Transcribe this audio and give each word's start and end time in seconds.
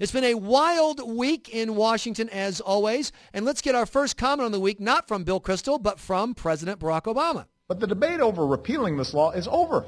It's 0.00 0.10
been 0.10 0.24
a 0.24 0.34
wild 0.34 1.06
week 1.06 1.48
in 1.48 1.76
Washington, 1.76 2.28
as 2.30 2.60
always. 2.60 3.12
And 3.32 3.44
let's 3.44 3.60
get 3.60 3.74
our 3.74 3.86
first 3.86 4.16
comment 4.16 4.44
on 4.44 4.52
the 4.52 4.60
week, 4.60 4.80
not 4.80 5.06
from 5.06 5.22
Bill 5.22 5.40
Kristol, 5.40 5.80
but 5.80 6.00
from 6.00 6.34
President 6.34 6.80
Barack 6.80 7.02
Obama. 7.02 7.46
But 7.68 7.80
the 7.80 7.86
debate 7.86 8.20
over 8.20 8.46
repealing 8.46 8.96
this 8.96 9.14
law 9.14 9.30
is 9.30 9.46
over. 9.48 9.84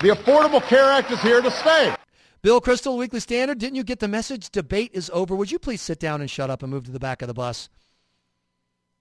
The 0.00 0.08
Affordable 0.08 0.62
Care 0.62 0.90
Act 0.90 1.10
is 1.10 1.20
here 1.20 1.40
to 1.40 1.50
stay. 1.50 1.94
Bill 2.42 2.60
Kristol, 2.60 2.98
Weekly 2.98 3.20
Standard, 3.20 3.58
didn't 3.58 3.76
you 3.76 3.84
get 3.84 4.00
the 4.00 4.08
message? 4.08 4.50
Debate 4.50 4.90
is 4.92 5.08
over. 5.14 5.36
Would 5.36 5.52
you 5.52 5.60
please 5.60 5.80
sit 5.80 6.00
down 6.00 6.20
and 6.20 6.28
shut 6.28 6.50
up 6.50 6.62
and 6.62 6.72
move 6.72 6.84
to 6.86 6.90
the 6.90 6.98
back 6.98 7.22
of 7.22 7.28
the 7.28 7.34
bus? 7.34 7.68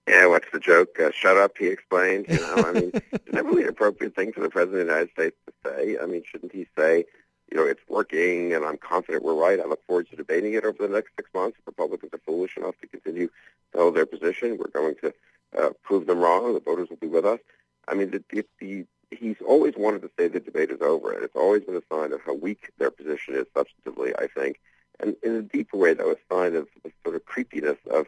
Yeah, 0.08 0.28
what's 0.28 0.48
the 0.54 0.60
joke? 0.60 1.00
Uh, 1.00 1.10
shut 1.12 1.38
up, 1.38 1.58
he 1.58 1.68
explained. 1.68 2.28
You 2.30 2.40
know, 2.40 2.56
I 2.58 2.72
mean, 2.72 2.92
is 3.12 3.20
that 3.32 3.46
really 3.46 3.64
an 3.64 3.70
appropriate 3.70 4.16
thing 4.16 4.32
for 4.32 4.42
the 4.42 4.50
President 4.50 4.82
of 4.82 4.88
the 4.88 4.94
United 4.94 5.12
States 5.12 5.38
to 5.48 5.54
say? 5.66 5.98
I 6.02 6.06
mean, 6.06 6.24
shouldn't 6.26 6.52
he 6.52 6.68
say, 6.78 7.06
you 7.52 7.58
know, 7.58 7.66
it's 7.66 7.82
working 7.90 8.54
and 8.54 8.66
I'm 8.66 8.78
confident 8.78 9.24
we're 9.24 9.34
right. 9.34 9.60
I 9.60 9.66
look 9.66 9.86
forward 9.86 10.10
to 10.10 10.16
debating 10.16 10.54
it 10.54 10.64
over 10.64 10.88
the 10.88 10.94
next 10.94 11.12
six 11.18 11.30
months. 11.34 11.58
Republicans 11.66 12.14
are 12.14 12.22
foolish 12.26 12.58
enough 12.58 12.76
to 12.82 12.88
continue 12.88 13.28
to 13.74 13.78
hold 13.78 13.96
their 13.96 14.06
position, 14.06 14.58
we're 14.58 14.70
going 14.70 14.96
to 15.02 15.14
uh, 15.58 15.70
prove 15.84 16.08
them 16.08 16.20
wrong. 16.20 16.54
The 16.54 16.60
voters 16.60 16.90
will 16.90 16.98
be 16.98 17.08
with 17.08 17.26
us. 17.26 17.40
I 17.88 17.94
mean, 17.94 18.12
the, 18.12 18.24
the, 18.30 18.46
the, 18.60 18.86
he's 19.12 19.38
always 19.46 19.74
wanted 19.78 20.02
to 20.04 20.12
say 20.18 20.28
the 20.28 20.40
debate 20.40 20.72
is 20.72 20.82
over, 20.82 21.12
and 21.12 21.24
it's 21.24 21.36
always 21.36 21.64
been 21.64 21.76
a 21.76 21.82
sign 21.94 22.14
of 22.14 22.22
how 22.22 22.34
weak 22.34 22.72
their 22.78 22.92
position 22.92 23.36
is 23.36 23.46
substantively, 23.56 24.14
I 24.18 24.28
think. 24.28 24.60
And 25.00 25.16
in 25.24 25.36
a 25.36 25.42
deeper 25.42 25.78
way, 25.78 25.94
though, 25.94 26.12
a 26.12 26.34
sign 26.34 26.56
of 26.56 26.68
the 26.84 26.92
sort 27.04 27.16
of 27.16 27.26
creepiness 27.26 27.78
of 27.90 28.08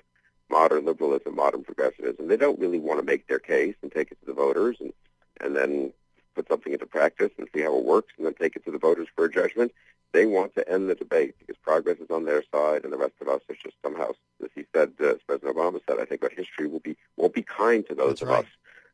modern 0.50 0.86
liberalism, 0.86 1.36
modern 1.36 1.64
progressivism. 1.64 2.28
They 2.28 2.38
don't 2.38 2.60
really 2.60 2.80
want 2.80 3.00
to 3.00 3.06
make 3.06 3.28
their 3.28 3.40
case 3.40 3.76
and 3.82 3.92
take 3.92 4.12
it 4.12 4.20
to 4.20 4.26
the 4.28 4.34
voters 4.34 4.78
and, 4.80 4.94
and 5.42 5.56
then 5.56 5.94
put 6.34 6.48
something 6.48 6.74
into 6.74 6.86
practice 6.86 7.32
and 7.38 7.48
see 7.54 7.62
how 7.62 7.78
it 7.78 7.86
works 7.86 8.14
and 8.18 8.26
then 8.26 8.34
take 8.34 8.56
it 8.56 8.66
to 8.66 8.72
the 8.72 8.78
voters 8.78 9.08
for 9.16 9.26
a 9.26 9.32
judgment. 9.32 9.72
They 10.12 10.26
want 10.26 10.54
to 10.56 10.70
end 10.70 10.90
the 10.90 10.96
debate 10.96 11.36
because 11.40 11.58
progress 11.58 11.98
is 11.98 12.12
on 12.12 12.26
their 12.26 12.44
side 12.54 12.84
and 12.84 12.94
the 12.94 12.98
rest 12.98 13.14
of 13.22 13.28
us 13.28 13.42
is 13.50 13.58
just 13.64 13.76
somehow, 13.84 14.12
as 14.44 14.50
he 14.54 14.66
said, 14.74 14.94
uh, 15.02 15.10
as 15.10 15.18
President 15.28 15.56
Obama 15.56 15.80
said, 15.88 16.00
I 16.00 16.06
think 16.06 16.24
our 16.24 16.30
history 16.30 16.68
will 16.68 16.80
be 16.80 16.96
won't 17.18 17.34
be 17.34 17.44
kind 17.44 17.86
to 17.88 17.96
those 17.96 18.10
That's 18.10 18.22
of 18.24 18.28
right. 18.30 18.40
us 18.40 18.52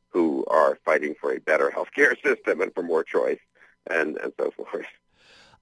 who 0.10 0.46
are 0.48 0.80
fighting 0.86 1.16
for 1.20 1.34
a 1.34 1.40
better 1.40 1.70
health 1.70 1.90
care 1.94 2.16
system 2.24 2.62
and 2.62 2.74
for 2.74 2.84
more 2.84 3.04
choice 3.04 3.40
and, 3.90 4.18
and 4.18 4.34
so 4.40 4.52
forth. 4.52 4.86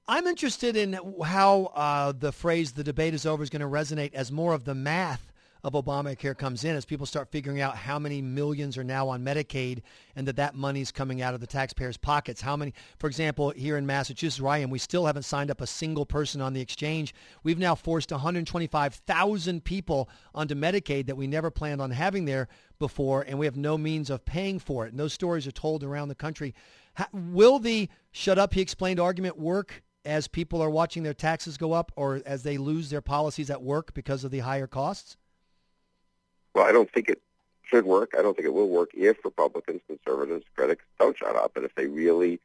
I'm 0.07 0.25
interested 0.25 0.77
in 0.77 0.97
how 1.25 1.71
uh, 1.75 2.13
the 2.17 2.31
phrase 2.31 2.71
"the 2.73 2.83
debate 2.83 3.13
is 3.13 3.25
over" 3.25 3.43
is 3.43 3.49
going 3.49 3.61
to 3.61 3.67
resonate 3.67 4.13
as 4.13 4.31
more 4.31 4.53
of 4.53 4.63
the 4.63 4.75
math 4.75 5.26
of 5.63 5.73
Obamacare 5.73 6.37
comes 6.37 6.63
in, 6.63 6.75
as 6.75 6.85
people 6.85 7.05
start 7.05 7.31
figuring 7.31 7.61
out 7.61 7.75
how 7.75 7.99
many 7.99 8.21
millions 8.21 8.77
are 8.77 8.83
now 8.83 9.07
on 9.09 9.23
Medicaid, 9.23 9.81
and 10.15 10.27
that 10.27 10.35
that 10.35 10.55
money 10.55 10.81
is 10.81 10.91
coming 10.91 11.21
out 11.21 11.33
of 11.33 11.39
the 11.39 11.47
taxpayers' 11.47 11.97
pockets. 11.97 12.41
How 12.41 12.55
many, 12.55 12.73
for 12.99 13.07
example, 13.07 13.51
here 13.51 13.77
in 13.77 13.85
Massachusetts, 13.85 14.43
am, 14.43 14.69
we 14.69 14.79
still 14.79 15.05
haven't 15.05 15.23
signed 15.23 15.51
up 15.51 15.61
a 15.61 15.67
single 15.67 16.05
person 16.05 16.41
on 16.41 16.53
the 16.53 16.61
exchange. 16.61 17.13
We've 17.43 17.59
now 17.59 17.75
forced 17.75 18.11
125,000 18.11 19.63
people 19.63 20.09
onto 20.33 20.55
Medicaid 20.55 21.07
that 21.07 21.17
we 21.17 21.27
never 21.27 21.51
planned 21.51 21.81
on 21.81 21.91
having 21.91 22.25
there 22.25 22.47
before, 22.79 23.23
and 23.27 23.39
we 23.39 23.45
have 23.45 23.57
no 23.57 23.77
means 23.77 24.09
of 24.09 24.25
paying 24.25 24.59
for 24.59 24.85
it. 24.85 24.91
And 24.91 24.99
those 24.99 25.13
stories 25.13 25.47
are 25.47 25.51
told 25.51 25.83
around 25.83 26.09
the 26.09 26.15
country. 26.15 26.53
Ha- 26.95 27.09
will 27.13 27.59
the 27.59 27.89
"shut 28.11 28.37
up," 28.37 28.53
he 28.53 28.61
explained 28.61 28.99
argument 28.99 29.37
work? 29.37 29.83
as 30.05 30.25
people 30.25 30.61
are 30.61 30.69
watching 30.69 31.03
their 31.03 31.13
taxes 31.13 31.57
go 31.57 31.73
up 31.73 31.91
or 31.97 32.21
as 32.25 32.41
they 32.43 32.57
lose 32.57 32.89
their 32.89 33.01
policies 33.01 33.49
at 33.49 33.61
work 33.61 33.93
because 33.93 34.23
of 34.23 34.31
the 34.31 34.39
higher 34.39 34.65
costs? 34.65 35.17
Well, 36.53 36.65
I 36.65 36.71
don't 36.71 36.91
think 36.91 37.09
it 37.09 37.21
should 37.63 37.85
work. 37.85 38.11
I 38.17 38.21
don't 38.21 38.35
think 38.35 38.47
it 38.47 38.53
will 38.53 38.69
work 38.69 38.91
if 38.93 39.23
Republicans, 39.23 39.81
conservatives, 39.87 40.45
critics 40.55 40.85
don't 40.99 41.17
shut 41.17 41.35
up, 41.35 41.55
and 41.55 41.65
if 41.65 41.75
they 41.75 41.87
really 41.87 42.39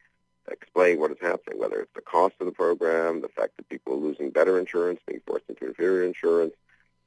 explain 0.51 0.99
what 0.99 1.13
is 1.13 1.19
happening, 1.21 1.59
whether 1.59 1.81
it's 1.81 1.95
the 1.95 2.01
cost 2.01 2.35
of 2.41 2.47
the 2.47 2.53
program, 2.53 3.21
the 3.21 3.29
fact 3.29 3.57
that 3.57 3.69
people 3.69 3.95
are 3.95 3.97
losing 3.97 4.31
better 4.31 4.59
insurance, 4.59 5.01
being 5.07 5.21
forced 5.27 5.45
into 5.49 5.67
inferior 5.67 6.05
insurance, 6.05 6.55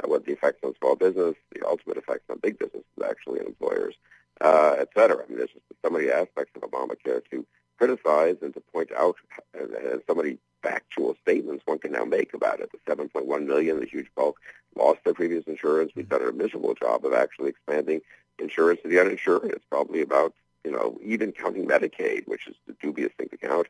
uh, 0.01 0.07
what 0.07 0.25
the 0.25 0.31
effects 0.31 0.59
on 0.63 0.73
small 0.79 0.95
business, 0.95 1.35
the 1.53 1.67
ultimate 1.67 1.97
effects 1.97 2.23
on 2.29 2.39
big 2.39 2.57
businesses, 2.57 2.85
actually, 3.05 3.39
and 3.39 3.47
employers, 3.49 3.95
uh, 4.41 4.75
et 4.79 4.89
cetera. 4.95 5.23
I 5.23 5.27
mean, 5.27 5.37
there's 5.37 5.51
just 5.51 5.65
so 5.83 5.89
many 5.89 6.09
aspects 6.09 6.51
of 6.55 6.61
Obamacare 6.69 7.21
to 7.31 7.45
criticize 7.77 8.37
and 8.41 8.53
to 8.53 8.61
point 8.61 8.91
out, 8.97 9.17
and, 9.53 9.71
and 9.71 10.01
so 10.07 10.15
many 10.15 10.37
factual 10.69 11.15
statements 11.21 11.63
one 11.65 11.77
can 11.79 11.91
now 11.91 12.05
make 12.05 12.33
about 12.33 12.59
it. 12.59 12.69
The 12.71 12.95
7.1 12.95 13.45
million, 13.45 13.79
the 13.79 13.85
huge 13.85 14.07
bulk, 14.15 14.39
lost 14.75 14.99
their 15.05 15.13
previous 15.13 15.43
insurance. 15.45 15.91
We've 15.95 16.09
done 16.09 16.27
a 16.27 16.31
miserable 16.31 16.73
job 16.73 17.05
of 17.05 17.13
actually 17.13 17.49
expanding 17.49 18.01
insurance 18.39 18.81
to 18.81 18.89
the 18.89 18.99
uninsured. 18.99 19.51
It's 19.51 19.63
probably 19.69 20.01
about, 20.01 20.33
you 20.63 20.71
know, 20.71 20.97
even 21.03 21.31
counting 21.31 21.67
Medicaid, 21.67 22.27
which 22.27 22.47
is 22.47 22.55
a 22.67 22.73
dubious 22.81 23.11
thing 23.17 23.29
to 23.29 23.37
count. 23.37 23.67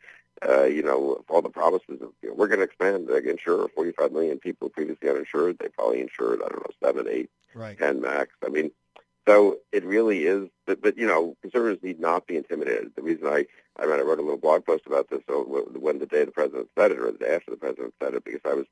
Uh, 0.47 0.63
you 0.63 0.81
know, 0.83 1.23
all 1.29 1.41
the 1.41 1.49
promises 1.49 2.01
of, 2.01 2.09
you 2.21 2.29
know, 2.29 2.33
we're 2.35 2.47
going 2.47 2.59
to 2.59 2.65
expand, 2.65 3.07
the 3.07 3.17
insure 3.29 3.67
45 3.69 4.11
million 4.11 4.37
people 4.39 4.69
previously 4.69 5.09
uninsured. 5.09 5.57
They 5.59 5.67
probably 5.69 6.01
insured, 6.01 6.41
I 6.43 6.49
don't 6.49 6.59
know, 6.59 6.73
seven, 6.87 7.07
eight, 7.09 7.29
Right. 7.53 7.77
ten 7.77 8.01
max. 8.01 8.31
I 8.45 8.49
mean, 8.49 8.71
so 9.27 9.57
it 9.71 9.83
really 9.83 10.25
is, 10.25 10.49
but, 10.65 10.81
but 10.81 10.97
you 10.97 11.07
know, 11.07 11.35
conservatives 11.41 11.83
need 11.83 11.99
not 11.99 12.27
be 12.27 12.37
intimidated. 12.37 12.91
The 12.95 13.01
reason 13.01 13.27
I, 13.27 13.45
I 13.77 13.85
read, 13.85 13.99
I 13.99 14.03
wrote 14.03 14.19
a 14.19 14.23
little 14.23 14.37
blog 14.37 14.65
post 14.65 14.83
about 14.85 15.09
this 15.09 15.21
so 15.27 15.43
when 15.43 15.99
the 15.99 16.05
day 16.05 16.25
the 16.25 16.31
president 16.31 16.69
said 16.77 16.91
it 16.91 16.99
or 16.99 17.11
the 17.11 17.17
day 17.17 17.35
after 17.35 17.51
the 17.51 17.57
president 17.57 17.93
said 18.01 18.13
it, 18.13 18.23
because 18.23 18.41
I 18.45 18.53
was 18.53 18.65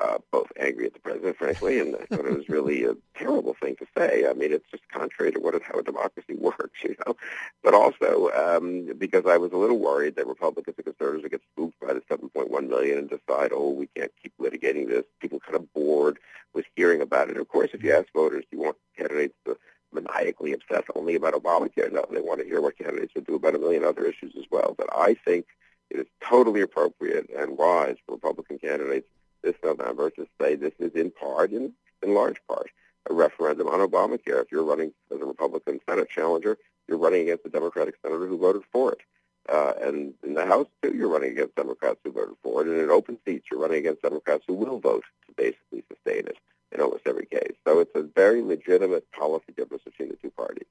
uh, 0.00 0.18
both 0.32 0.48
angry 0.58 0.86
at 0.86 0.92
the 0.92 1.00
president, 1.00 1.36
frankly, 1.36 1.78
and 1.78 1.94
I 1.94 2.04
thought 2.06 2.26
it 2.26 2.36
was 2.36 2.48
really 2.48 2.84
a 2.84 2.96
terrible 3.16 3.54
thing 3.60 3.76
to 3.76 3.86
say. 3.96 4.26
I 4.28 4.32
mean, 4.32 4.52
it's 4.52 4.68
just 4.70 4.82
contrary 4.92 5.32
to 5.32 5.40
what 5.40 5.60
how 5.62 5.78
a 5.78 5.82
democracy 5.82 6.34
works, 6.38 6.82
you 6.82 6.96
know. 7.06 7.16
But 7.62 7.74
also 7.74 8.30
um, 8.30 8.88
because 8.98 9.24
I 9.26 9.36
was 9.36 9.52
a 9.52 9.56
little 9.56 9.78
worried 9.78 10.16
that 10.16 10.26
Republicans 10.26 10.76
and 10.76 10.84
conservatives 10.84 11.22
would 11.22 11.32
get 11.32 11.42
spooked 11.52 11.80
by 11.80 11.92
the 11.92 12.00
7.1 12.00 12.68
million 12.68 12.98
and 12.98 13.08
decide, 13.08 13.52
oh, 13.52 13.70
we 13.70 13.88
can't 13.96 14.12
keep 14.20 14.32
litigating 14.40 14.88
this. 14.88 15.04
People 15.20 15.40
kind 15.40 15.56
of 15.56 15.72
bored 15.72 16.18
with 16.54 16.64
hearing 16.76 17.00
about 17.00 17.30
it. 17.30 17.36
Of 17.36 17.48
course, 17.48 17.70
if 17.72 17.82
you 17.82 17.92
ask 17.92 18.06
voters, 18.14 18.44
you 18.50 18.58
want 18.58 18.76
candidates 18.96 19.34
to 19.46 19.56
maniacally 19.94 20.52
obsess 20.52 20.84
only 20.94 21.14
about 21.14 21.34
Obamacare? 21.34 21.92
No, 21.92 22.04
they 22.10 22.20
want 22.20 22.40
to 22.40 22.46
hear 22.46 22.60
what 22.60 22.78
candidates 22.78 23.14
would 23.14 23.26
do 23.26 23.36
about 23.36 23.54
a 23.54 23.58
million 23.58 23.84
other 23.84 24.04
issues 24.04 24.34
as 24.36 24.44
well. 24.50 24.74
But 24.76 24.88
I 24.94 25.14
think 25.14 25.46
it 25.90 26.00
is 26.00 26.06
totally 26.22 26.60
appropriate 26.60 27.30
and 27.30 27.56
wise 27.56 27.96
for 28.06 28.14
Republican 28.14 28.58
candidates 28.58 29.08
this 29.42 29.54
November 29.62 30.10
to 30.10 30.26
say 30.40 30.56
this 30.56 30.72
is 30.78 30.92
in 30.94 31.10
part, 31.10 31.52
in, 31.52 31.72
in 32.02 32.14
large 32.14 32.40
part, 32.48 32.70
a 33.08 33.14
referendum 33.14 33.68
on 33.68 33.86
Obamacare. 33.86 34.42
If 34.42 34.50
you're 34.50 34.64
running 34.64 34.92
as 35.14 35.20
a 35.20 35.24
Republican 35.24 35.80
Senate 35.88 36.08
challenger, 36.08 36.58
you're 36.88 36.98
running 36.98 37.22
against 37.22 37.46
a 37.46 37.50
Democratic 37.50 37.96
senator 38.02 38.26
who 38.26 38.38
voted 38.38 38.62
for 38.72 38.92
it. 38.92 39.00
Uh, 39.46 39.74
and 39.82 40.14
in 40.22 40.34
the 40.34 40.46
House, 40.46 40.66
too, 40.82 40.94
you're 40.94 41.08
running 41.08 41.32
against 41.32 41.54
Democrats 41.54 41.98
who 42.02 42.12
voted 42.12 42.36
for 42.42 42.62
it. 42.62 42.68
And 42.68 42.80
in 42.80 42.90
open 42.90 43.18
seats, 43.26 43.46
you're 43.50 43.60
running 43.60 43.78
against 43.78 44.02
Democrats 44.02 44.44
who 44.46 44.54
will 44.54 44.78
vote 44.78 45.04
to 45.26 45.34
basically 45.36 45.84
sustain 45.88 46.26
it 46.26 46.38
in 46.74 46.80
almost 46.80 47.06
every 47.06 47.26
case. 47.26 47.54
So 47.66 47.80
it's 47.80 47.94
a 47.94 48.02
very 48.02 48.42
legitimate 48.42 49.10
policy 49.12 49.52
difference 49.56 49.84
between 49.84 50.08
the 50.08 50.16
two 50.16 50.30
parties. 50.30 50.66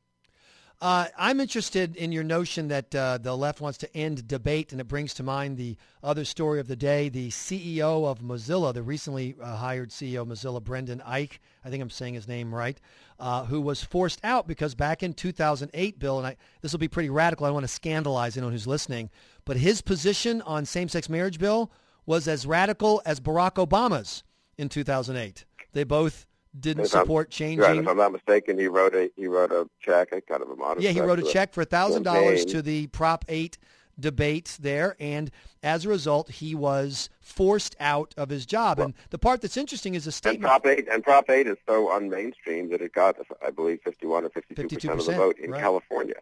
Uh, 0.83 1.07
I'm 1.17 1.39
interested 1.39 1.95
in 1.95 2.11
your 2.11 2.25
notion 2.25 2.67
that 2.67 2.93
uh, 2.93 3.17
the 3.17 3.37
left 3.37 3.61
wants 3.61 3.77
to 3.77 3.95
end 3.95 4.27
debate, 4.27 4.73
and 4.73 4.81
it 4.81 4.87
brings 4.89 5.13
to 5.13 5.23
mind 5.23 5.55
the 5.55 5.77
other 6.03 6.25
story 6.25 6.59
of 6.59 6.67
the 6.67 6.75
day. 6.75 7.07
The 7.07 7.29
CEO 7.29 8.05
of 8.05 8.19
Mozilla, 8.19 8.73
the 8.73 8.83
recently 8.83 9.37
uh, 9.41 9.55
hired 9.55 9.91
CEO 9.91 10.23
of 10.23 10.27
Mozilla, 10.27 10.61
Brendan 10.61 11.01
Eich, 11.07 11.37
I 11.63 11.69
think 11.69 11.81
I'm 11.81 11.89
saying 11.89 12.15
his 12.15 12.27
name 12.27 12.53
right, 12.53 12.77
uh, 13.17 13.45
who 13.45 13.61
was 13.61 13.81
forced 13.81 14.19
out 14.25 14.45
because 14.45 14.75
back 14.75 15.03
in 15.03 15.13
2008, 15.13 15.99
Bill, 15.99 16.17
and 16.17 16.27
I, 16.27 16.35
this 16.59 16.73
will 16.73 16.79
be 16.79 16.89
pretty 16.89 17.09
radical. 17.09 17.45
I 17.45 17.49
don't 17.49 17.55
want 17.55 17.63
to 17.63 17.73
scandalize 17.73 18.35
anyone 18.35 18.51
who's 18.51 18.67
listening, 18.67 19.09
but 19.45 19.55
his 19.55 19.81
position 19.81 20.41
on 20.41 20.65
same-sex 20.65 21.07
marriage 21.07 21.39
bill 21.39 21.71
was 22.05 22.27
as 22.27 22.45
radical 22.45 23.01
as 23.05 23.21
Barack 23.21 23.53
Obama's 23.53 24.25
in 24.57 24.67
2008. 24.67 25.45
They 25.73 25.83
both 25.83 26.25
didn't 26.57 26.85
If 26.85 26.95
I'm- 26.95 27.03
support 27.03 27.25
Right, 27.27 27.31
changing 27.31 27.75
if 27.81 27.87
I'm 27.87 27.97
not 27.97 28.11
mistaken, 28.11 28.57
he 28.59 28.67
wrote 28.67 28.93
a 28.95 29.09
he 29.15 29.27
wrote 29.27 29.51
a 29.51 29.67
check, 29.81 30.11
a 30.11 30.21
kind 30.21 30.41
of 30.41 30.49
a 30.49 30.55
modest. 30.55 30.83
Yeah, 30.83 30.91
he 30.91 31.01
wrote 31.01 31.19
a 31.19 31.23
check 31.23 31.51
for 31.53 31.65
thousand 31.65 32.03
dollars 32.03 32.45
to 32.45 32.61
the 32.61 32.87
Prop 32.87 33.25
Eight 33.27 33.57
debate 33.99 34.57
there, 34.59 34.95
and 34.99 35.29
as 35.61 35.85
a 35.85 35.89
result, 35.89 36.29
he 36.29 36.55
was 36.55 37.09
forced 37.21 37.75
out 37.79 38.13
of 38.17 38.29
his 38.29 38.45
job. 38.45 38.79
and 38.79 38.93
the 39.11 39.17
part 39.19 39.41
that's 39.41 39.57
interesting 39.57 39.93
is 39.95 40.05
a 40.05 40.09
And 40.09 40.13
statement. 40.13 40.41
Prop 40.43 40.65
Eight 40.65 40.87
and 40.91 41.03
Prop 41.03 41.29
Eight 41.29 41.47
is 41.47 41.57
so 41.67 41.87
unmainstream 41.89 42.69
that 42.71 42.81
it 42.81 42.93
got, 42.93 43.15
I 43.45 43.49
believe, 43.51 43.81
51 43.83 44.25
or 44.25 44.29
52 44.29 44.67
percent 44.67 44.99
of 44.99 45.05
the 45.05 45.11
vote 45.13 45.37
in 45.39 45.51
right. 45.51 45.61
California. 45.61 46.15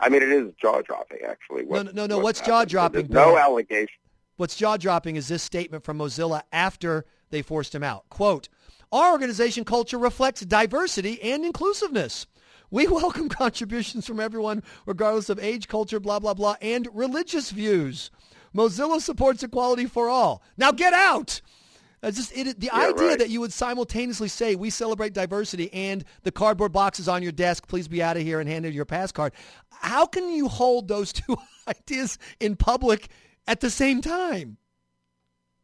I 0.00 0.08
mean, 0.08 0.22
it 0.22 0.30
is 0.30 0.52
jaw 0.60 0.82
dropping, 0.82 1.20
actually. 1.26 1.62
No, 1.62 1.68
what- 1.68 1.86
no, 1.86 1.92
no, 1.92 2.06
no, 2.06 2.16
what 2.18 2.24
what's 2.24 2.40
jaw-dropping, 2.40 3.08
no 3.08 3.36
allegation. 3.38 3.98
What's 4.36 4.54
jaw 4.56 4.76
dropping 4.76 5.16
is 5.16 5.28
this 5.28 5.42
statement 5.42 5.82
from 5.84 5.98
Mozilla 5.98 6.42
after 6.52 7.06
they 7.30 7.40
forced 7.42 7.74
him 7.74 7.82
out. 7.82 8.08
Quote, 8.10 8.48
our 8.92 9.12
organization 9.12 9.64
culture 9.64 9.98
reflects 9.98 10.42
diversity 10.42 11.20
and 11.22 11.44
inclusiveness. 11.44 12.26
We 12.70 12.86
welcome 12.88 13.28
contributions 13.28 14.06
from 14.06 14.20
everyone, 14.20 14.62
regardless 14.86 15.28
of 15.28 15.38
age, 15.38 15.68
culture, 15.68 16.00
blah, 16.00 16.18
blah, 16.18 16.34
blah, 16.34 16.56
and 16.60 16.88
religious 16.92 17.50
views. 17.50 18.10
Mozilla 18.54 19.00
supports 19.00 19.42
equality 19.42 19.86
for 19.86 20.08
all. 20.08 20.42
Now 20.56 20.72
get 20.72 20.92
out! 20.92 21.40
It's 22.02 22.16
just 22.16 22.36
it, 22.36 22.60
the 22.60 22.70
Yeah, 22.72 22.88
idea 22.90 23.08
right. 23.10 23.18
that 23.18 23.30
you 23.30 23.40
would 23.40 23.52
simultaneously 23.52 24.28
say 24.28 24.54
we 24.54 24.70
celebrate 24.70 25.12
diversity 25.12 25.72
and 25.72 26.04
the 26.22 26.30
cardboard 26.32 26.72
boxes 26.72 27.08
on 27.08 27.22
your 27.22 27.32
desk, 27.32 27.66
please 27.68 27.88
be 27.88 28.02
out 28.02 28.16
of 28.16 28.22
here 28.22 28.38
and 28.40 28.48
hand 28.48 28.66
in 28.66 28.72
your 28.72 28.84
pass 28.84 29.10
card. 29.12 29.32
How 29.70 30.06
can 30.06 30.28
you 30.30 30.48
hold 30.48 30.88
those 30.88 31.12
two 31.12 31.36
ideas 31.68 32.18
in 32.40 32.56
public 32.56 33.08
at 33.46 33.60
the 33.60 33.70
same 33.70 34.00
time? 34.00 34.58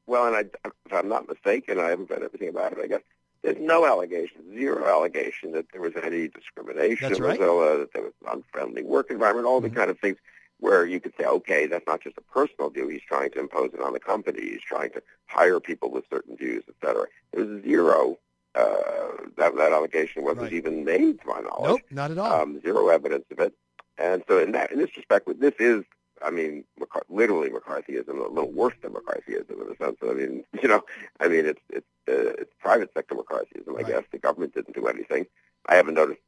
well, 0.06 0.26
and 0.26 0.36
I, 0.36 0.40
if 0.66 0.92
I'm 0.92 1.08
not 1.08 1.28
mistaken, 1.28 1.78
I 1.78 1.90
haven't 1.90 2.10
read 2.10 2.22
everything 2.22 2.48
about 2.48 2.72
it. 2.72 2.78
I 2.82 2.86
guess 2.88 3.02
there's 3.42 3.58
no 3.60 3.86
allegation, 3.86 4.42
zero 4.54 4.86
allegation 4.86 5.52
that 5.52 5.66
there 5.72 5.80
was 5.80 5.92
any 6.02 6.28
discrimination 6.28 7.08
That's 7.08 7.20
right. 7.20 7.38
Mozilla, 7.38 7.78
that 7.80 7.92
there 7.92 8.02
was 8.02 8.12
an 8.24 8.28
unfriendly 8.38 8.82
work 8.82 9.10
environment, 9.10 9.46
all 9.46 9.60
the 9.60 9.70
Mhm. 9.70 9.74
kind 9.76 9.90
of 9.90 9.98
things 9.98 10.18
where 10.58 10.86
you 10.86 11.00
could 11.00 11.12
say, 11.18 11.24
okay, 11.26 11.66
that's 11.66 11.86
not 11.86 12.00
just 12.00 12.16
a 12.18 12.20
personal 12.22 12.70
view. 12.70 12.86
He's 12.88 13.02
trying 13.02 13.30
to 13.32 13.40
impose 13.40 13.70
it 13.74 13.80
on 13.80 13.92
the 13.92 14.00
company. 14.00 14.40
He's 14.42 14.62
trying 14.62 14.90
to 14.90 15.02
hire 15.26 15.58
people 15.58 15.90
with 15.90 16.04
certain 16.08 16.36
views, 16.36 16.62
et 16.68 16.74
cetera. 16.84 17.06
There 17.32 17.44
was 17.44 17.62
zero. 17.64 18.18
Uh, 18.54 19.12
that 19.38 19.56
that 19.56 19.72
allegation 19.72 20.22
wasn't 20.24 20.42
Right. 20.42 20.52
even 20.52 20.84
made, 20.84 21.20
to 21.22 21.26
my 21.26 21.40
knowledge 21.40 21.70
Nope, 21.70 21.80
not 21.90 22.10
at 22.10 22.18
all. 22.18 22.42
um, 22.42 22.60
zero 22.60 22.88
evidence 22.88 23.24
of 23.30 23.40
it. 23.40 23.54
And 23.96 24.22
so 24.28 24.38
in 24.38 24.52
that, 24.52 24.70
in 24.70 24.78
this 24.78 24.94
respect, 24.96 25.26
this 25.40 25.54
is, 25.58 25.84
I 26.20 26.30
mean, 26.30 26.64
McCar- 26.78 27.02
literally 27.08 27.48
McCarthyism, 27.48 28.08
a 28.10 28.28
little 28.28 28.52
worse 28.52 28.74
than 28.82 28.92
McCarthyism 28.92 29.50
in 29.50 29.68
the 29.68 29.76
sense 29.82 29.96
that, 30.00 30.10
I 30.10 30.14
mean, 30.14 30.44
you 30.62 30.68
know, 30.68 30.82
I 31.18 31.28
mean, 31.28 31.46
it's 31.46 31.62
it's 31.70 31.86
uh, 32.08 32.34
it's 32.42 32.51
private 32.62 32.90
sector 32.94 33.14
McCarthyism. 33.14 33.68
I 33.68 33.72
Right. 33.72 33.86
guess 33.86 34.04
the 34.12 34.18
government 34.18 34.54
didn't 34.54 34.74
do 34.74 34.86
anything. 34.86 35.26
I 35.66 35.74
haven't 35.76 35.94
noticed 35.94 36.20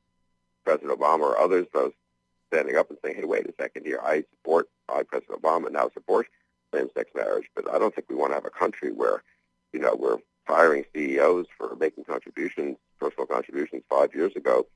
President 0.64 0.98
Obama 0.98 1.20
or 1.20 1.38
others 1.38 1.66
though 1.72 1.92
standing 2.48 2.76
up 2.76 2.90
and 2.90 2.98
saying, 3.02 3.16
"Hey, 3.16 3.24
wait 3.24 3.46
a 3.46 3.54
second 3.58 3.86
here. 3.86 4.00
I 4.02 4.24
support, 4.30 4.68
I 4.88 5.02
President 5.04 5.40
Obama 5.40 5.70
now 5.70 5.88
support 5.90 6.26
same-sex 6.72 7.10
marriage, 7.14 7.48
but 7.54 7.70
I 7.72 7.78
don't 7.78 7.94
think 7.94 8.08
we 8.08 8.16
want 8.16 8.30
to 8.32 8.34
have 8.34 8.44
a 8.44 8.50
country 8.50 8.90
where, 8.90 9.22
you 9.72 9.78
know, 9.78 9.94
we're 9.94 10.18
firing 10.44 10.84
CEOs 10.92 11.46
for 11.56 11.76
making 11.76 12.04
contributions, 12.04 12.76
personal 12.98 13.26
contributions 13.26 13.82
five 13.88 14.12
years 14.14 14.34
ago 14.34 14.66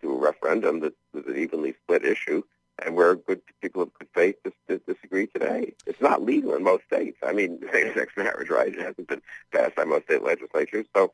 to 0.00 0.12
a 0.12 0.16
referendum 0.16 0.80
that 0.80 0.94
was 1.12 1.26
an 1.26 1.36
evenly 1.36 1.74
split 1.82 2.04
issue, 2.04 2.42
and 2.84 2.94
where 2.94 3.14
good 3.14 3.40
people 3.60 3.82
of 3.82 3.92
good 3.94 4.08
faith 4.14 4.36
dis- 4.44 4.52
dis- 4.68 4.80
disagree 4.86 5.26
today. 5.26 5.74
It's 5.86 6.00
not 6.00 6.22
legal 6.22 6.54
in 6.54 6.62
most 6.62 6.84
states. 6.84 7.18
I 7.22 7.32
mean, 7.32 7.60
same-sex 7.72 8.12
marriage, 8.16 8.50
right? 8.50 8.68
It 8.68 8.80
hasn't 8.80 9.08
been 9.08 9.22
passed 9.52 9.74
by 9.76 9.84
most 9.84 10.04
state 10.04 10.22
legislatures. 10.22 10.86
So, 10.94 11.12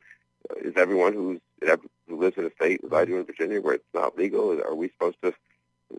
uh, 0.49 0.55
is 0.61 0.73
everyone 0.77 1.13
who's 1.13 1.39
who 2.07 2.19
lives 2.19 2.37
in 2.37 2.45
a 2.45 2.51
state, 2.51 2.81
as 2.85 2.93
I 2.93 3.05
do 3.05 3.17
in 3.17 3.25
Virginia, 3.25 3.59
where 3.61 3.75
it's 3.75 3.83
not 3.93 4.17
legal, 4.17 4.51
are 4.61 4.75
we 4.75 4.89
supposed 4.89 5.17
to? 5.23 5.33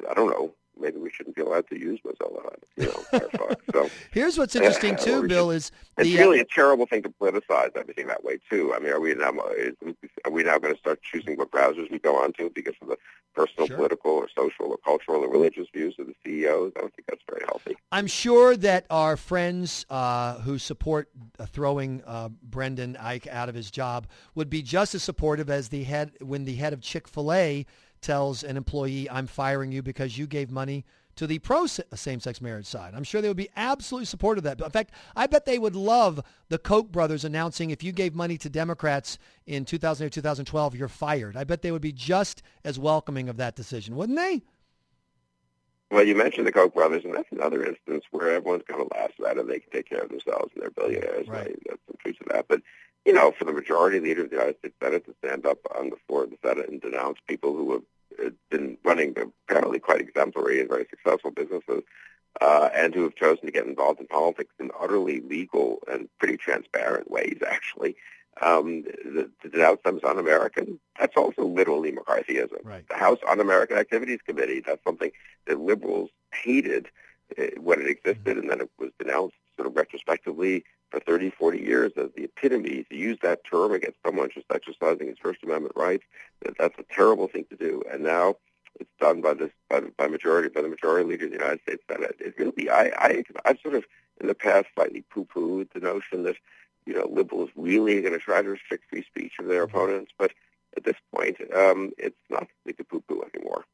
I 0.08 0.14
don't 0.14 0.30
know. 0.30 0.52
Maybe 0.78 0.99
we 0.99 1.11
shouldn't 1.11 1.37
be 1.37 1.43
allowed 1.43 1.69
to 1.69 1.78
use 1.78 2.00
Mozilla, 2.06 2.55
you 2.76 2.87
know, 2.87 3.05
Firefox. 3.12 3.56
So. 3.73 3.90
Here's 4.11 4.38
what's 4.38 4.55
interesting 4.55 4.90
Yeah, 4.90 4.96
too, 5.05 5.28
Bill, 5.28 5.50
is 5.50 5.73
It's 5.99 6.11
the 6.11 6.19
really 6.19 6.40
a 6.40 6.44
terrible 6.44 6.87
thing 6.87 7.02
to 7.02 7.08
politicize 7.08 7.76
everything 7.76 8.06
that 8.08 8.23
way 8.25 8.38
too. 8.50 8.75
I 8.75 8.78
mean, 8.78 8.93
are 8.93 9.00
we 9.00 9.14
now 9.14 9.32
is, 9.56 9.75
are 10.25 10.31
we 10.31 10.43
now 10.43 10.58
going 10.58 10.75
to 10.75 10.78
start 10.81 11.00
choosing 11.02 11.37
what 11.37 11.50
browsers 11.50 11.90
we 11.90 11.99
go 11.99 12.17
onto 12.17 12.50
because 12.50 12.75
of 12.82 12.88
the 12.88 12.96
personal, 13.34 13.67
Sure. 13.67 13.76
political, 13.76 14.11
or 14.12 14.28
social, 14.34 14.67
or 14.67 14.78
cultural, 14.78 15.23
or 15.23 15.31
religious 15.31 15.67
views 15.73 15.94
of 15.99 16.06
the 16.06 16.14
CEOs? 16.25 16.73
I 16.76 16.81
don't 16.81 16.94
think 16.94 17.06
that's 17.08 17.23
very 17.28 17.43
healthy. 17.46 17.76
I'm 17.93 18.06
sure 18.06 18.56
that 18.56 18.87
our 18.90 19.17
friends 19.17 19.84
uh, 19.90 20.38
who 20.40 20.58
support 20.58 21.08
uh, 21.38 21.46
throwing 21.46 22.02
uh, 22.06 22.28
Brendan 22.43 22.96
Eich 23.00 23.26
out 23.28 23.49
of 23.49 23.55
his 23.55 23.70
job 23.70 24.06
would 24.34 24.50
be 24.50 24.62
just 24.62 24.94
as 24.94 25.02
supportive 25.02 25.50
as 25.50 25.69
the 25.69 25.84
head 25.84 26.12
when 26.20 26.44
the 26.44 26.55
head 26.55 26.73
of 26.73 26.81
Chick-fil-A 26.81 27.67
tells 28.06 28.43
an 28.43 28.56
employee, 28.56 29.11
"I'm 29.11 29.26
firing 29.26 29.73
you 29.73 29.82
because 29.82 30.17
you 30.17 30.26
gave 30.26 30.50
money." 30.50 30.85
To 31.17 31.26
the 31.26 31.38
pro 31.38 31.64
same-sex 31.67 32.43
marriage 32.43 32.67
side, 32.67 32.93
I'm 32.94 33.03
sure 33.03 33.23
they 33.23 33.29
would 33.29 33.38
be 33.38 33.49
absolutely 33.56 34.05
supportive 34.05 34.44
of 34.44 34.58
that. 34.58 34.62
In 34.62 34.70
fact, 34.70 34.93
I 35.17 35.26
bet 35.26 35.47
they 35.47 35.58
would 35.58 35.75
love 35.75 36.20
the 36.50 36.58
Koch 36.58 36.93
brothers 36.93 37.25
announcing 37.25 37.70
if 37.70 37.82
you 37.82 37.91
gave 37.91 38.14
money 38.14 38.37
to 38.37 38.50
Democrats 38.50 39.17
in 39.47 39.64
2008, 39.64 40.12
2012, 40.12 40.76
you're 40.76 40.88
fired. 40.88 41.35
I 41.35 41.44
bet 41.44 41.62
they 41.62 41.73
would 41.73 41.81
be 41.81 41.93
just 41.93 42.43
as 42.64 42.79
welcoming 42.79 43.31
of 43.31 43.38
that 43.38 43.56
decision, 43.56 43.97
wouldn't 43.97 44.19
they? 44.19 44.43
Well, 45.91 46.05
you 46.05 46.14
mentioned 46.14 46.47
the 46.47 46.52
Koch 46.52 46.75
brothers, 46.75 47.02
and 47.02 47.14
that's 47.14 47.32
another 47.32 47.64
instance 47.64 48.05
where 48.11 48.32
everyone's 48.32 48.64
kind 48.69 48.82
of 48.82 48.88
laughs 48.94 49.14
at 49.26 49.38
it. 49.38 49.49
They 49.49 49.61
can 49.61 49.70
take 49.70 49.88
care 49.88 50.02
of 50.02 50.11
themselves, 50.11 50.52
and 50.52 50.62
they're 50.62 50.70
billionaires. 50.70 51.29
Right. 51.29 51.47
Right. 51.47 51.62
That's 51.67 51.81
the 51.91 51.97
truth 51.97 52.20
of 52.20 52.29
that. 52.29 52.47
But 52.47 52.61
you 53.06 53.14
know, 53.14 53.32
for 53.38 53.47
the 53.47 53.52
majority 53.52 54.00
leader 54.00 54.25
of 54.25 54.31
the 54.31 54.37
United 54.37 54.59
States 54.59 54.75
Senate 54.82 55.06
to 55.06 55.14
stand 55.25 55.47
up 55.47 55.61
on 55.79 55.88
the 55.88 55.97
floor 56.06 56.25
of 56.25 56.31
the 56.31 56.38
Senate 56.44 56.69
and 56.69 56.81
denounce 56.81 57.19
people 57.26 57.56
who 57.56 57.73
have 57.73 57.82
been 58.50 58.78
running 58.84 59.14
apparently 59.49 59.78
quite 59.78 60.00
exemplary 60.00 60.61
and 60.61 60.69
very 60.69 60.87
successful 60.88 61.31
businesses, 61.31 61.82
uh, 62.40 62.69
and 62.75 62.94
who 62.94 63.02
have 63.02 63.14
chosen 63.14 63.46
to 63.46 63.52
get 63.52 63.67
involved 63.67 64.00
in 64.00 64.06
politics 64.06 64.55
in 64.58 64.70
utterly 64.78 65.20
legal 65.20 65.78
and 65.90 66.08
pretty 66.19 66.37
transparent 66.37 67.11
ways, 67.11 67.38
actually, 67.46 67.96
um, 68.43 68.82
the, 68.82 69.31
to 69.43 69.49
denounce 69.49 69.81
them 69.84 69.96
as 69.96 70.05
un-American, 70.05 70.78
that's 70.99 71.17
also 71.17 71.44
literally 71.44 71.93
McCarthyism. 71.93 72.64
Right. 72.64 72.87
The 72.88 72.96
House 72.96 73.19
Un-American 73.28 73.78
Activities 73.78 74.20
Committee, 74.26 74.61
that's 74.61 74.84
something 74.84 75.11
that 75.46 75.61
liberals 75.61 76.11
hated 76.34 76.88
uh, 77.38 77.44
when 77.58 77.81
it 77.81 77.88
existed, 77.88 78.37
and 78.37 78.50
then 78.50 78.61
it 78.61 78.70
was 78.78 78.90
denounced 78.99 79.37
sort 79.56 79.69
of 79.69 79.76
retrospectively 79.76 80.64
for 80.91 81.00
30, 81.00 81.31
40 81.31 81.59
years 81.59 81.93
as 81.97 82.11
the 82.17 82.25
epitome 82.25 82.87
to 82.91 82.97
use 82.97 83.19
that 83.23 83.41
term 83.50 83.73
against 83.73 83.99
someone 84.05 84.31
just 84.33 84.47
exercising 84.53 85.09
his 85.09 85.19
First 85.21 85.43
Amendment 85.43 85.75
rights. 85.77 86.05
That 86.43 86.56
that's 86.59 86.79
a 86.79 86.94
terrible 86.94 87.29
thing 87.29 87.47
to 87.50 87.56
do, 87.56 87.83
and 87.91 88.03
now 88.03 88.37
it's 88.79 88.91
done 89.00 89.21
by 89.21 89.35
this 89.35 89.50
by, 89.69 89.81
by 89.97 90.06
majority 90.06 90.49
by 90.49 90.62
the 90.62 90.69
majority 90.69 91.09
leader 91.09 91.27
of 91.27 91.33
the 91.33 91.38
United 91.38 91.61
States 91.62 91.83
Senate. 91.91 92.17
It 92.21 92.35
really, 92.38 92.71
I, 92.71 92.93
I, 92.97 93.25
I've 93.44 93.59
sort 93.61 93.75
of 93.75 93.85
in 94.21 94.29
the 94.29 94.35
past 94.35 94.67
slightly 94.75 95.05
poo-pooed 95.11 95.73
the 95.73 95.81
notion 95.81 96.25
that 96.25 96.37
you 96.85 96.94
know 96.94 97.09
liberals 97.11 97.50
really 97.56 97.99
are 97.99 98.03
going 98.03 98.12
to 98.12 98.19
try 98.19 98.43
to 98.43 98.49
restrict 98.49 98.85
free 98.91 99.05
speech 99.05 99.33
of 99.38 99.47
their 99.47 99.62
opponents, 99.62 100.12
but 100.19 100.33
at 100.77 100.85
this 100.85 100.97
point, 101.15 101.37
um, 101.55 101.91
it's 101.99 102.17
not 102.29 102.47
something 102.65 102.77
to 102.77 102.85
poo-poo 102.85 103.23
anymore. 103.35 103.65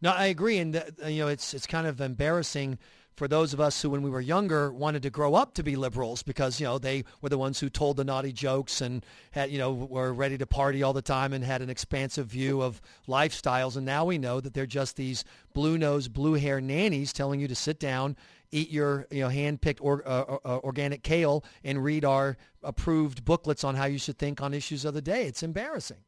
No, 0.00 0.10
I 0.10 0.26
agree, 0.26 0.58
and 0.58 0.76
uh, 0.76 1.06
you 1.06 1.22
know, 1.22 1.28
it's 1.28 1.54
it's 1.54 1.66
kind 1.66 1.86
of 1.86 2.00
embarrassing 2.00 2.78
for 3.18 3.26
those 3.26 3.52
of 3.52 3.60
us 3.60 3.82
who, 3.82 3.90
when 3.90 4.02
we 4.02 4.10
were 4.10 4.20
younger, 4.20 4.72
wanted 4.72 5.02
to 5.02 5.10
grow 5.10 5.34
up 5.34 5.52
to 5.54 5.64
be 5.64 5.74
liberals 5.74 6.22
because 6.22 6.60
you 6.60 6.66
know 6.66 6.78
they 6.78 7.04
were 7.20 7.28
the 7.28 7.36
ones 7.36 7.58
who 7.58 7.68
told 7.68 7.96
the 7.96 8.04
naughty 8.04 8.32
jokes 8.32 8.80
and 8.80 9.04
had 9.32 9.50
you 9.50 9.58
know 9.58 9.72
were 9.72 10.14
ready 10.14 10.38
to 10.38 10.46
party 10.46 10.84
all 10.84 10.92
the 10.92 11.02
time 11.02 11.32
and 11.32 11.44
had 11.44 11.60
an 11.60 11.68
expansive 11.68 12.28
view 12.28 12.62
of 12.62 12.80
lifestyles. 13.08 13.76
And 13.76 13.84
now 13.84 14.04
we 14.04 14.18
know 14.18 14.40
that 14.40 14.54
they're 14.54 14.66
just 14.66 14.96
these 14.96 15.24
blue 15.52 15.76
nosed, 15.76 16.12
blue 16.12 16.34
hair 16.34 16.60
nannies 16.60 17.12
telling 17.12 17.40
you 17.40 17.48
to 17.48 17.56
sit 17.56 17.80
down, 17.80 18.16
eat 18.52 18.70
your 18.70 19.08
you 19.10 19.22
know 19.22 19.28
hand 19.28 19.60
picked 19.60 19.80
or, 19.82 20.06
uh, 20.06 20.36
uh, 20.44 20.60
organic 20.62 21.02
kale, 21.02 21.44
and 21.64 21.82
read 21.82 22.04
our 22.04 22.36
approved 22.62 23.24
booklets 23.24 23.64
on 23.64 23.74
how 23.74 23.86
you 23.86 23.98
should 23.98 24.16
think 24.16 24.40
on 24.40 24.54
issues 24.54 24.84
of 24.84 24.94
the 24.94 25.02
day. 25.02 25.24
It's 25.26 25.42
embarrassing. 25.42 26.04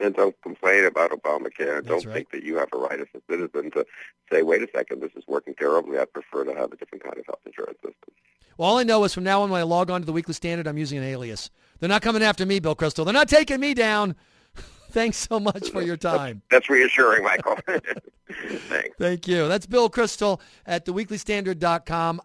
And 0.00 0.14
don't 0.14 0.40
complain 0.42 0.84
about 0.84 1.10
Obamacare. 1.10 1.82
That's 1.82 1.86
don't 1.86 2.06
right. 2.06 2.14
think 2.14 2.30
that 2.30 2.44
you 2.44 2.56
have 2.56 2.68
a 2.72 2.78
right 2.78 3.00
as 3.00 3.08
a 3.14 3.20
citizen 3.30 3.70
to 3.72 3.84
say, 4.30 4.42
wait 4.42 4.62
a 4.62 4.68
second, 4.72 5.02
this 5.02 5.10
is 5.16 5.24
working 5.26 5.54
terribly. 5.54 5.98
I'd 5.98 6.12
prefer 6.12 6.44
to 6.44 6.54
have 6.54 6.72
a 6.72 6.76
different 6.76 7.02
kind 7.02 7.18
of 7.18 7.26
health 7.26 7.40
insurance 7.44 7.78
system. 7.78 8.14
Well, 8.56 8.70
all 8.70 8.78
I 8.78 8.84
know 8.84 9.04
is 9.04 9.14
from 9.14 9.24
now 9.24 9.42
on 9.42 9.50
when 9.50 9.60
I 9.60 9.64
log 9.64 9.90
on 9.90 10.00
to 10.00 10.06
the 10.06 10.12
Weekly 10.12 10.34
Standard, 10.34 10.66
I'm 10.66 10.78
using 10.78 10.98
an 10.98 11.04
alias. 11.04 11.50
They're 11.80 11.88
not 11.88 12.02
coming 12.02 12.22
after 12.22 12.44
me, 12.44 12.58
Bill 12.60 12.76
Kristol. 12.76 13.04
They're 13.04 13.14
not 13.14 13.28
taking 13.28 13.60
me 13.60 13.74
down. 13.74 14.16
Thanks 14.90 15.16
so 15.16 15.38
much 15.38 15.70
for 15.70 15.82
your 15.82 15.96
time. 15.96 16.42
That's 16.50 16.68
reassuring, 16.70 17.22
Michael. 17.22 17.56
Thanks. 17.68 18.96
Thank 18.98 19.28
you. 19.28 19.48
That's 19.48 19.66
Bill 19.66 19.88
Kristol 19.90 20.40
at 20.66 20.84
theweeklystandard.com. 20.86 22.16